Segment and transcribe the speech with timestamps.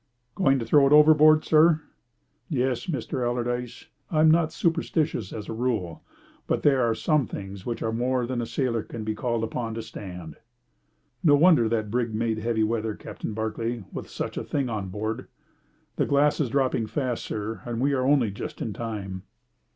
[0.33, 1.81] "Going to throw it overboard, sir?"
[2.49, 3.23] "Yes, Mr.
[3.23, 3.85] Allardyce.
[4.09, 6.01] I'm not superstitious as a rule,
[6.47, 9.75] but there are some things which are more than a sailor can be called upon
[9.75, 10.37] to stand."
[11.23, 15.27] "No wonder that brig made heavy weather, Captain Barclay, with such a thing on board.
[15.97, 19.21] The glass is dropping fast, sir, and we are only just in time."